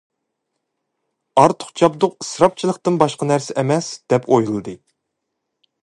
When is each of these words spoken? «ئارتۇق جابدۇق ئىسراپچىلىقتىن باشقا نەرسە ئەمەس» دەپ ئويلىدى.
«ئارتۇق 1.41 1.69
جابدۇق 1.81 2.15
ئىسراپچىلىقتىن 2.25 2.99
باشقا 3.05 3.29
نەرسە 3.35 3.61
ئەمەس» 3.63 3.95
دەپ 4.15 4.31
ئويلىدى. 4.33 4.79